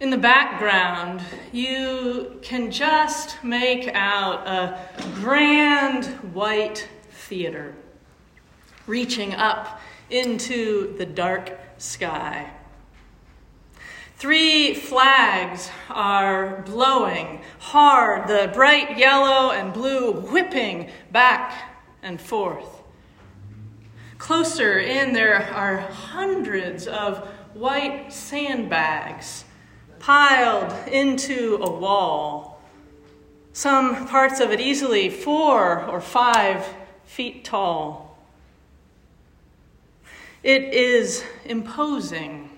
[0.00, 1.20] In the background,
[1.52, 4.80] you can just make out a
[5.16, 7.74] grand white theater
[8.86, 9.78] reaching up
[10.08, 12.50] into the dark sky.
[14.16, 22.82] Three flags are blowing hard, the bright yellow and blue whipping back and forth.
[24.16, 27.18] Closer in, there are hundreds of
[27.52, 29.44] white sandbags
[30.00, 32.60] piled into a wall,
[33.52, 36.66] some parts of it easily four or five
[37.04, 38.18] feet tall.
[40.42, 42.50] It is imposing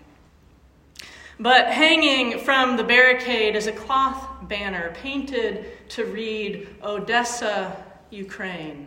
[1.43, 8.87] but hanging from the barricade is a cloth banner painted to read Odessa, Ukraine.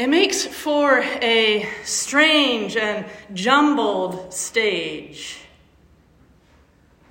[0.00, 3.04] It makes for a strange and
[3.34, 5.40] jumbled stage.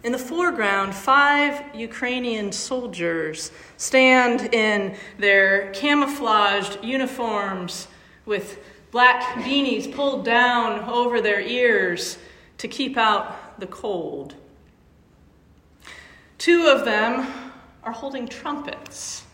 [0.04, 7.88] In the foreground, five Ukrainian soldiers stand in their camouflaged uniforms
[8.26, 8.58] with
[8.90, 12.18] black beanies pulled down over their ears
[12.58, 14.34] to keep out the cold.
[16.40, 17.28] Two of them
[17.84, 19.26] are holding trumpets.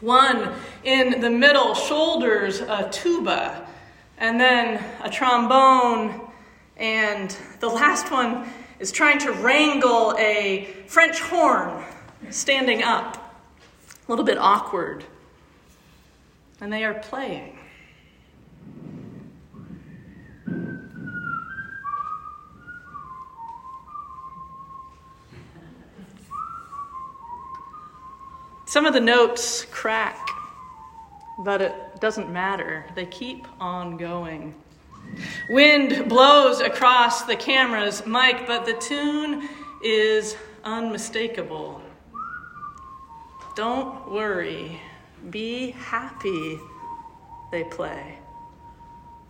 [0.00, 0.54] One
[0.84, 3.66] in the middle shoulders a tuba,
[4.18, 6.20] and then a trombone,
[6.76, 11.84] and the last one is trying to wrangle a French horn
[12.30, 13.42] standing up.
[14.06, 15.04] A little bit awkward.
[16.60, 17.57] And they are playing.
[28.68, 30.28] Some of the notes crack,
[31.38, 32.84] but it doesn't matter.
[32.94, 34.54] They keep on going.
[35.48, 39.48] Wind blows across the camera's mic, but the tune
[39.82, 41.80] is unmistakable.
[43.56, 44.78] Don't worry,
[45.30, 46.60] be happy,
[47.50, 48.18] they play.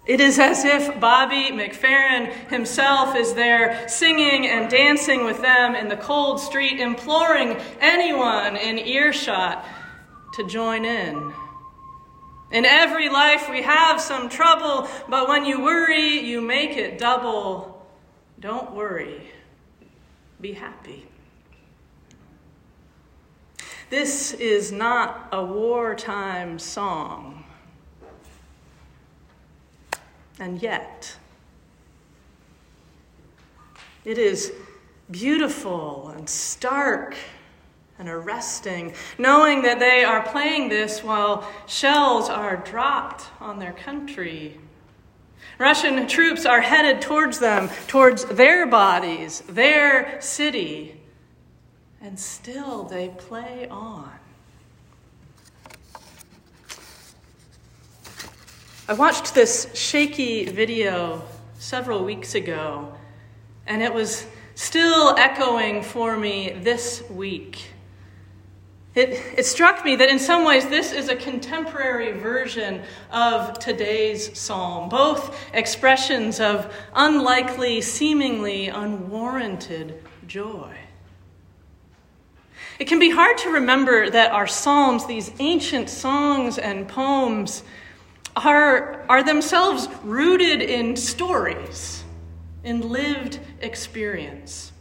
[0.08, 5.88] It is as if Bobby McFerrin himself is there singing and dancing with them in
[5.88, 9.66] the cold street, imploring anyone in earshot
[10.32, 11.34] to join in.
[12.50, 17.86] In every life we have some trouble, but when you worry, you make it double.
[18.40, 19.30] Don't worry,
[20.40, 21.06] be happy.
[23.90, 27.44] This is not a wartime song.
[30.40, 31.16] And yet,
[34.04, 34.52] it is
[35.10, 37.16] beautiful and stark
[37.98, 44.58] and arresting, knowing that they are playing this while shells are dropped on their country.
[45.58, 51.00] Russian troops are headed towards them, towards their bodies, their city,
[52.00, 54.12] and still they play on.
[58.90, 61.22] I watched this shaky video
[61.58, 62.94] several weeks ago,
[63.66, 67.68] and it was still echoing for me this week.
[68.94, 72.80] It, it struck me that in some ways this is a contemporary version
[73.12, 80.74] of today's psalm, both expressions of unlikely, seemingly unwarranted joy.
[82.78, 87.64] It can be hard to remember that our psalms, these ancient songs and poems,
[88.44, 92.04] are, are themselves rooted in stories,
[92.64, 94.72] in lived experience.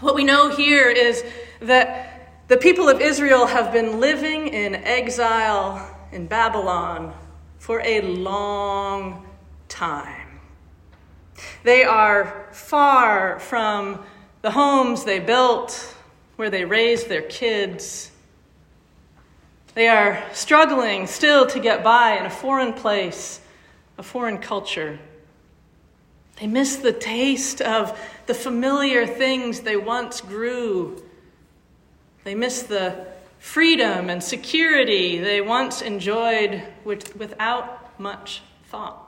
[0.00, 1.24] What we know here is
[1.60, 7.14] that the people of Israel have been living in exile in Babylon
[7.58, 9.26] for a long
[9.68, 10.40] time.
[11.64, 14.04] They are far from
[14.42, 15.96] the homes they built,
[16.36, 18.11] where they raised their kids.
[19.74, 23.40] They are struggling still to get by in a foreign place,
[23.96, 24.98] a foreign culture.
[26.40, 31.02] They miss the taste of the familiar things they once grew.
[32.24, 33.06] They miss the
[33.38, 39.01] freedom and security they once enjoyed with, without much thought.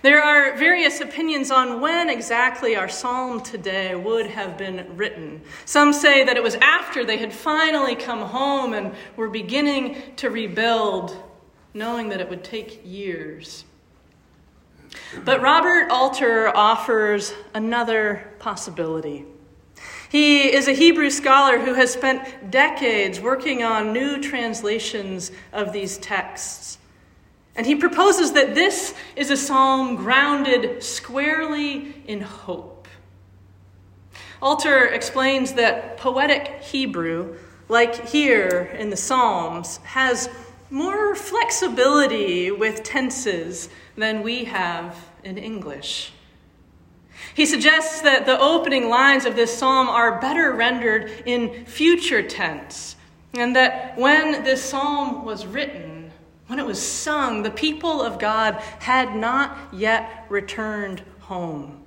[0.00, 5.40] There are various opinions on when exactly our psalm today would have been written.
[5.64, 10.30] Some say that it was after they had finally come home and were beginning to
[10.30, 11.20] rebuild,
[11.74, 13.64] knowing that it would take years.
[15.24, 19.24] But Robert Alter offers another possibility.
[20.10, 25.98] He is a Hebrew scholar who has spent decades working on new translations of these
[25.98, 26.78] texts.
[27.58, 32.86] And he proposes that this is a psalm grounded squarely in hope.
[34.40, 37.34] Alter explains that poetic Hebrew,
[37.68, 40.30] like here in the Psalms, has
[40.70, 46.12] more flexibility with tenses than we have in English.
[47.34, 52.94] He suggests that the opening lines of this psalm are better rendered in future tense,
[53.34, 55.87] and that when this psalm was written,
[56.48, 61.82] when it was sung, the people of God had not yet returned home.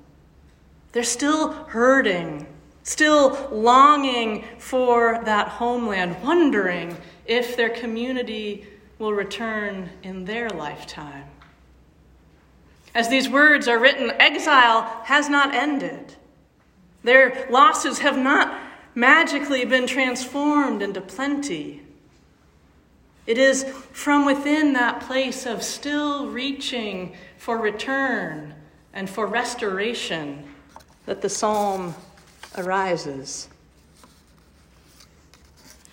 [0.92, 2.46] They're still hurting,
[2.84, 8.68] still longing for that homeland, wondering if their community
[9.00, 11.25] will return in their lifetime.
[12.94, 16.16] As these words are written, exile has not ended.
[17.04, 18.60] Their losses have not
[18.94, 21.81] magically been transformed into plenty.
[23.27, 28.56] It is from within that place of still reaching for return
[28.94, 30.47] and for restoration
[31.06, 31.95] that the psalm
[32.57, 33.47] arises.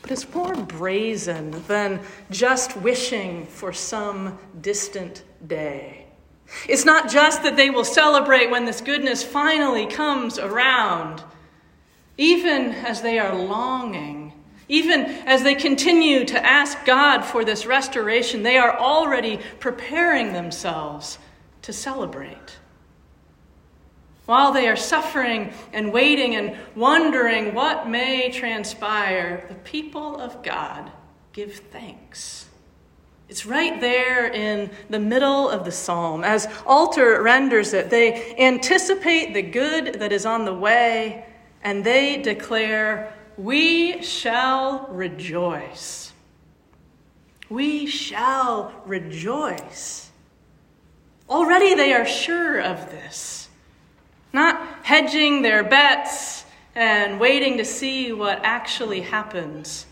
[0.02, 6.06] But it's more brazen than just wishing for some distant day.
[6.66, 11.22] It's not just that they will celebrate when this goodness finally comes around,
[12.16, 14.17] even as they are longing
[14.68, 21.18] even as they continue to ask God for this restoration, they are already preparing themselves
[21.62, 22.58] to celebrate.
[24.26, 30.92] While they are suffering and waiting and wondering what may transpire, the people of God
[31.32, 32.46] give thanks.
[33.30, 36.24] It's right there in the middle of the psalm.
[36.24, 41.26] As Alter renders it, they anticipate the good that is on the way
[41.62, 46.12] and they declare we shall rejoice.
[47.48, 50.10] We shall rejoice.
[51.30, 53.48] Already they are sure of this,
[54.32, 56.44] not hedging their bets
[56.74, 59.86] and waiting to see what actually happens,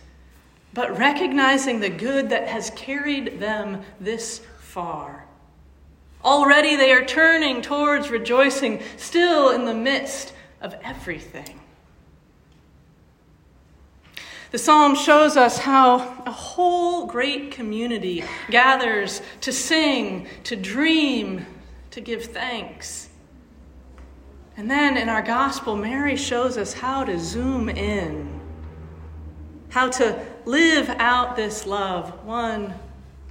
[0.75, 5.25] but recognizing the good that has carried them this far.
[6.25, 11.61] Already they are turning towards rejoicing, still in the midst of everything.
[14.53, 21.45] The psalm shows us how a whole great community gathers to sing, to dream,
[21.91, 23.09] to give thanks.
[24.57, 28.41] And then in our gospel, Mary shows us how to zoom in,
[29.71, 32.75] how to live out this love one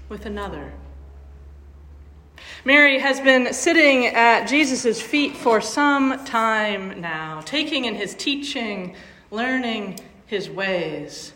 [0.09, 0.73] with another.
[2.65, 8.95] Mary has been sitting at Jesus' feet for some time now, taking in his teaching,
[9.31, 11.33] learning his ways.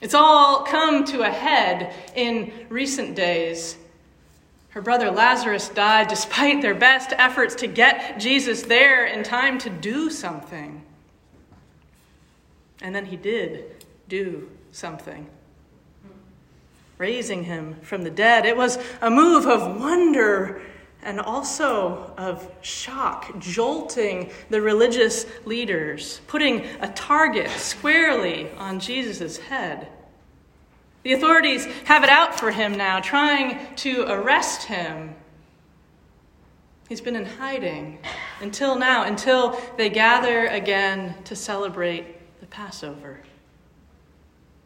[0.00, 3.76] It's all come to a head in recent days.
[4.70, 9.70] Her brother Lazarus died despite their best efforts to get Jesus there in time to
[9.70, 10.82] do something.
[12.80, 15.28] And then he did do something
[17.02, 18.46] raising him from the dead.
[18.46, 20.62] It was a move of wonder
[21.02, 29.88] and also of shock, jolting the religious leaders, putting a target squarely on Jesus' head.
[31.02, 35.16] The authorities have it out for him now, trying to arrest him.
[36.88, 37.98] He's been in hiding
[38.40, 43.20] until now, until they gather again to celebrate the Passover.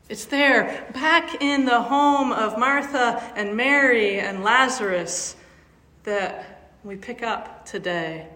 [0.08, 5.36] It's there, back in the home of Martha and Mary and Lazarus
[6.06, 8.28] that we pick up today.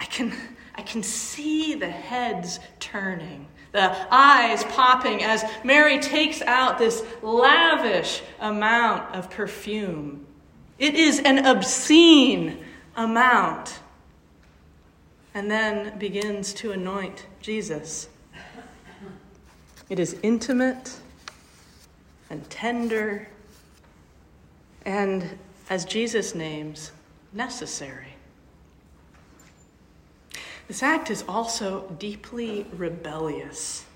[0.00, 0.32] I can,
[0.74, 8.22] I can see the heads turning, the eyes popping as Mary takes out this lavish
[8.40, 10.26] amount of perfume.
[10.78, 12.64] It is an obscene
[12.96, 13.78] amount.
[15.34, 18.08] And then begins to anoint Jesus.
[19.88, 20.98] It is intimate
[22.28, 23.28] and tender
[24.84, 25.38] and
[25.72, 26.92] as Jesus names,
[27.32, 28.12] necessary.
[30.68, 33.86] This act is also deeply rebellious.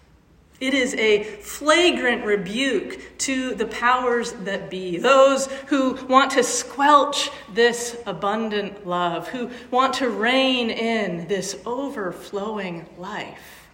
[0.59, 7.29] It is a flagrant rebuke to the powers that be, those who want to squelch
[7.53, 13.69] this abundant love, who want to rein in this overflowing life.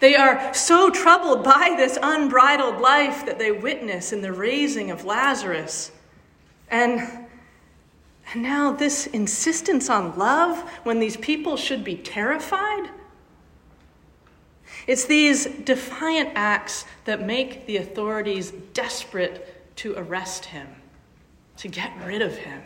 [0.00, 5.06] They are so troubled by this unbridled life that they witness in the raising of
[5.06, 5.90] Lazarus
[6.74, 7.08] and,
[8.32, 12.90] and now, this insistence on love when these people should be terrified?
[14.88, 20.66] It's these defiant acts that make the authorities desperate to arrest him.
[21.58, 22.60] to get rid of him.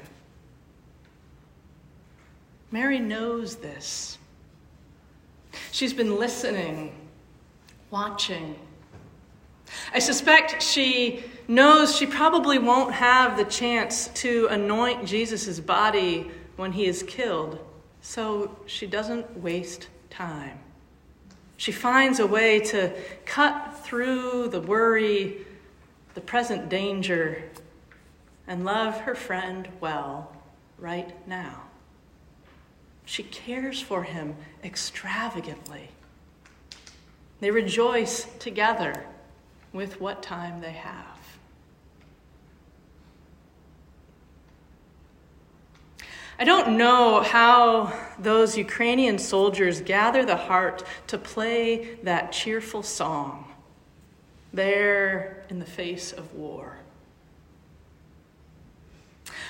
[2.71, 4.17] Mary knows this.
[5.71, 6.95] She's been listening,
[7.91, 8.57] watching.
[9.93, 16.73] I suspect she knows she probably won't have the chance to anoint Jesus' body when
[16.73, 17.59] he is killed,
[18.01, 20.59] so she doesn't waste time.
[21.57, 22.93] She finds a way to
[23.25, 25.47] cut through the worry,
[26.15, 27.43] the present danger,
[28.47, 30.35] and love her friend well
[30.79, 31.63] right now.
[33.05, 35.89] She cares for him extravagantly.
[37.41, 39.07] They rejoice together
[39.73, 41.19] with what time they have.
[46.41, 53.45] I don't know how those Ukrainian soldiers gather the heart to play that cheerful song
[54.53, 56.79] there in the face of war.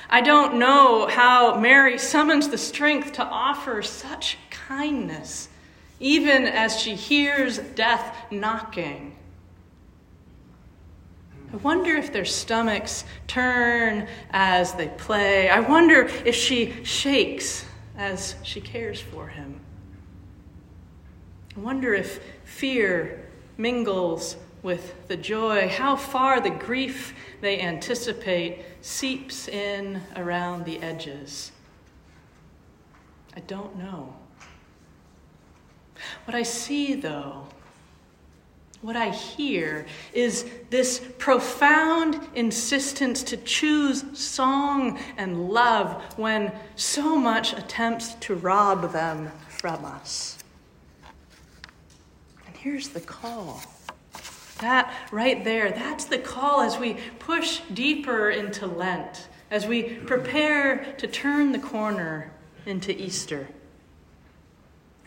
[0.08, 5.50] I don't know how Mary summons the strength to offer such kindness,
[6.00, 9.17] even as she hears death knocking.
[11.52, 15.48] I wonder if their stomachs turn as they play.
[15.48, 17.64] I wonder if she shakes
[17.96, 19.60] as she cares for him.
[21.56, 23.26] I wonder if fear
[23.56, 31.52] mingles with the joy, how far the grief they anticipate seeps in around the edges.
[33.34, 34.14] I don't know.
[36.24, 37.47] What I see, though,
[38.80, 47.52] what I hear is this profound insistence to choose song and love when so much
[47.54, 50.38] attempts to rob them from us.
[52.46, 53.62] And here's the call
[54.60, 60.94] that right there, that's the call as we push deeper into Lent, as we prepare
[60.98, 62.32] to turn the corner
[62.66, 63.48] into Easter.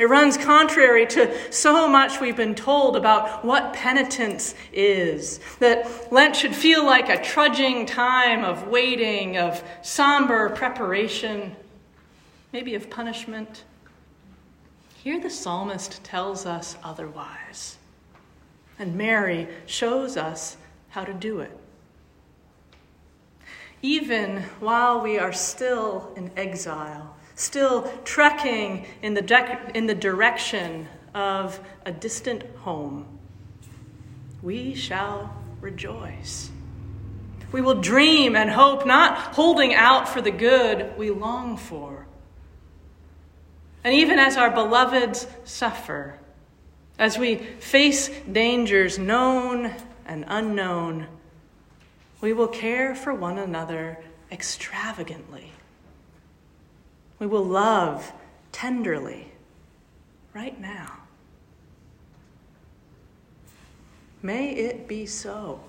[0.01, 5.39] It runs contrary to so much we've been told about what penitence is.
[5.59, 11.55] That Lent should feel like a trudging time of waiting, of somber preparation,
[12.51, 13.63] maybe of punishment.
[15.03, 17.77] Here the psalmist tells us otherwise.
[18.79, 20.57] And Mary shows us
[20.89, 21.55] how to do it.
[23.83, 30.87] Even while we are still in exile, still trekking in the, de- in the direction
[31.13, 33.19] of a distant home,
[34.41, 36.51] we shall rejoice.
[37.51, 42.05] We will dream and hope, not holding out for the good we long for.
[43.83, 46.19] And even as our beloveds suffer,
[46.99, 49.73] as we face dangers known
[50.05, 51.07] and unknown,
[52.21, 53.97] we will care for one another
[54.31, 55.51] extravagantly.
[57.21, 58.11] We will love
[58.51, 59.31] tenderly
[60.33, 60.97] right now.
[64.21, 65.61] May it be so.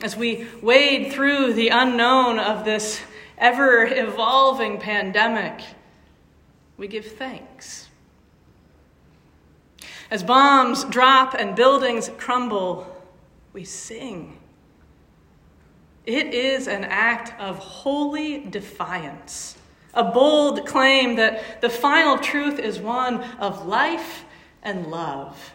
[0.00, 3.00] As we wade through the unknown of this
[3.36, 5.60] ever evolving pandemic,
[6.76, 7.88] we give thanks
[10.12, 12.86] as bombs drop and buildings crumble,
[13.54, 14.36] we sing.
[16.04, 19.56] It is an act of holy defiance,
[19.94, 24.24] a bold claim that the final truth is one of life
[24.62, 25.52] and love.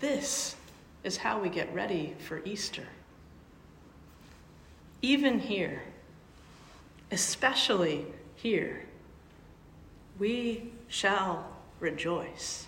[0.00, 0.56] This
[1.04, 2.86] is how we get ready for Easter.
[5.02, 5.82] Even here,
[7.10, 8.84] especially here,
[10.18, 11.46] we shall
[11.78, 12.66] rejoice.